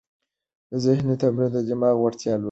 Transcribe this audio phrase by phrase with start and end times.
[0.83, 2.39] ذهني تمرین د دماغ وړتیا لوړوي.